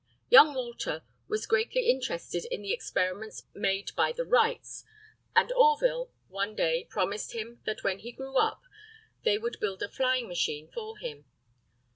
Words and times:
Young 0.29 0.55
Walter 0.55 1.03
was 1.27 1.45
greatly 1.45 1.87
interested 1.87 2.45
in 2.45 2.63
the 2.63 2.73
experiments 2.73 3.43
made 3.53 3.95
by 3.95 4.11
the 4.11 4.25
Wrights, 4.25 4.83
and 5.35 5.51
Orville 5.51 6.09
one 6.27 6.55
day 6.55 6.85
promised 6.89 7.33
him 7.33 7.61
that 7.67 7.83
when 7.83 7.99
he 7.99 8.11
grew 8.11 8.35
up 8.35 8.63
they 9.21 9.37
would 9.37 9.59
build 9.59 9.83
a 9.83 9.87
flying 9.89 10.27
machine 10.27 10.67
for 10.73 10.97
him. 10.97 11.25